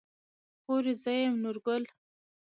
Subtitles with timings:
[0.61, 1.83] خورې زه يم نورګل.